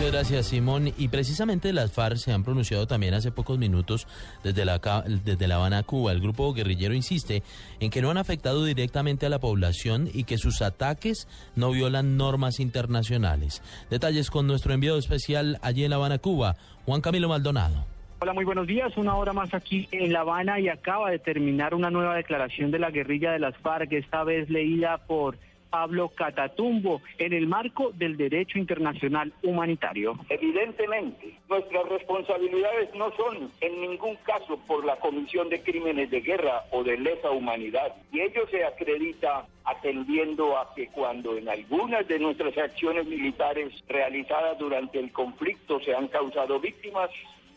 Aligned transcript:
Muchas 0.00 0.14
gracias, 0.14 0.46
Simón. 0.46 0.94
Y 0.96 1.08
precisamente 1.08 1.74
las 1.74 1.92
FARC 1.92 2.16
se 2.16 2.32
han 2.32 2.42
pronunciado 2.42 2.86
también 2.86 3.12
hace 3.12 3.32
pocos 3.32 3.58
minutos 3.58 4.06
desde 4.42 4.64
la, 4.64 4.78
desde 4.78 5.46
la 5.46 5.56
Habana, 5.56 5.82
Cuba. 5.82 6.12
El 6.12 6.22
grupo 6.22 6.54
guerrillero 6.54 6.94
insiste 6.94 7.42
en 7.80 7.90
que 7.90 8.00
no 8.00 8.10
han 8.10 8.16
afectado 8.16 8.64
directamente 8.64 9.26
a 9.26 9.28
la 9.28 9.40
población 9.40 10.08
y 10.10 10.24
que 10.24 10.38
sus 10.38 10.62
ataques 10.62 11.28
no 11.54 11.70
violan 11.70 12.16
normas 12.16 12.60
internacionales. 12.60 13.62
Detalles 13.90 14.30
con 14.30 14.46
nuestro 14.46 14.72
enviado 14.72 14.96
especial 14.96 15.58
allí 15.60 15.84
en 15.84 15.90
La 15.90 15.96
Habana, 15.96 16.16
Cuba, 16.16 16.56
Juan 16.86 17.02
Camilo 17.02 17.28
Maldonado. 17.28 17.84
Hola, 18.20 18.32
muy 18.32 18.46
buenos 18.46 18.66
días. 18.66 18.96
Una 18.96 19.16
hora 19.16 19.34
más 19.34 19.52
aquí 19.52 19.86
en 19.92 20.14
La 20.14 20.20
Habana 20.20 20.58
y 20.60 20.70
acaba 20.70 21.10
de 21.10 21.18
terminar 21.18 21.74
una 21.74 21.90
nueva 21.90 22.14
declaración 22.16 22.70
de 22.70 22.78
la 22.78 22.90
guerrilla 22.90 23.32
de 23.32 23.38
las 23.38 23.54
FARC, 23.58 23.92
esta 23.92 24.24
vez 24.24 24.48
leída 24.48 24.96
por 25.06 25.36
Pablo 25.70 26.08
Catatumbo 26.08 27.00
en 27.18 27.32
el 27.32 27.46
marco 27.46 27.92
del 27.94 28.16
derecho 28.16 28.58
internacional 28.58 29.32
humanitario. 29.42 30.18
Evidentemente, 30.28 31.38
nuestras 31.48 31.88
responsabilidades 31.88 32.94
no 32.94 33.10
son 33.16 33.50
en 33.60 33.80
ningún 33.80 34.16
caso 34.24 34.58
por 34.66 34.84
la 34.84 34.96
comisión 34.96 35.48
de 35.48 35.62
crímenes 35.62 36.10
de 36.10 36.20
guerra 36.20 36.64
o 36.70 36.82
de 36.82 36.98
lesa 36.98 37.30
humanidad, 37.30 37.94
y 38.12 38.20
ello 38.20 38.46
se 38.50 38.64
acredita 38.64 39.46
atendiendo 39.64 40.58
a 40.58 40.74
que 40.74 40.88
cuando 40.88 41.36
en 41.36 41.48
algunas 41.48 42.06
de 42.08 42.18
nuestras 42.18 42.56
acciones 42.58 43.06
militares 43.06 43.72
realizadas 43.88 44.58
durante 44.58 44.98
el 44.98 45.12
conflicto 45.12 45.80
se 45.80 45.94
han 45.94 46.08
causado 46.08 46.58
víctimas, 46.60 47.10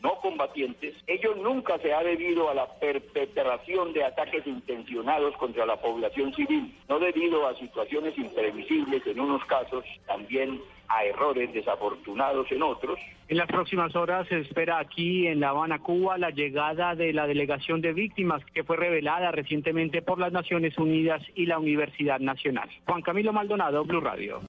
no 0.03 0.15
combatientes, 0.21 0.95
ello 1.07 1.33
nunca 1.35 1.79
se 1.79 1.93
ha 1.93 2.03
debido 2.03 2.49
a 2.49 2.53
la 2.53 2.67
perpetración 2.79 3.93
de 3.93 4.03
ataques 4.03 4.45
intencionados 4.45 5.35
contra 5.37 5.65
la 5.65 5.77
población 5.77 6.33
civil, 6.33 6.75
no 6.89 6.99
debido 6.99 7.47
a 7.47 7.55
situaciones 7.55 8.17
imprevisibles 8.17 9.07
en 9.07 9.21
unos 9.21 9.43
casos, 9.45 9.85
también 10.05 10.59
a 10.89 11.05
errores 11.05 11.53
desafortunados 11.53 12.51
en 12.51 12.61
otros. 12.61 12.99
En 13.29 13.37
las 13.37 13.47
próximas 13.47 13.95
horas 13.95 14.27
se 14.27 14.39
espera 14.39 14.79
aquí 14.79 15.27
en 15.27 15.39
La 15.39 15.49
Habana, 15.49 15.79
Cuba, 15.79 16.17
la 16.17 16.29
llegada 16.29 16.93
de 16.95 17.13
la 17.13 17.25
delegación 17.25 17.79
de 17.79 17.93
víctimas 17.93 18.43
que 18.53 18.63
fue 18.63 18.75
revelada 18.75 19.31
recientemente 19.31 20.01
por 20.01 20.19
las 20.19 20.33
Naciones 20.33 20.77
Unidas 20.77 21.21
y 21.33 21.45
la 21.45 21.57
Universidad 21.57 22.19
Nacional. 22.19 22.69
Juan 22.85 23.01
Camilo 23.01 23.31
Maldonado, 23.31 23.85
Blue 23.85 24.01
Radio. 24.01 24.41